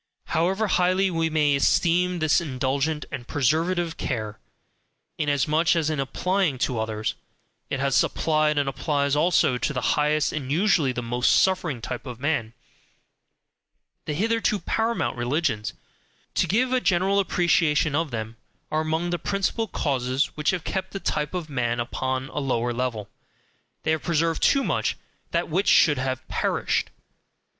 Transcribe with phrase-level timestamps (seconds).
[0.29, 4.39] However highly we may esteem this indulgent and preservative care
[5.19, 7.13] (inasmuch as in applying to others,
[7.69, 12.07] it has applied, and applies also to the highest and usually the most suffering type
[12.07, 12.53] of man),
[14.05, 15.73] the hitherto PARAMOUNT religions
[16.33, 18.37] to give a general appreciation of them
[18.71, 22.73] are among the principal causes which have kept the type of "man" upon a lower
[22.73, 23.07] level
[23.83, 24.97] they have preserved too much
[25.29, 26.89] THAT WHICH SHOULD HAVE PERISHED.